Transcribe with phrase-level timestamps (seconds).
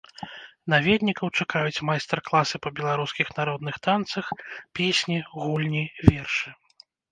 [0.73, 4.25] Наведнікаў чакаюць майстар-класы па беларускіх народных танцах,
[4.79, 6.49] песні, гульні, вершы.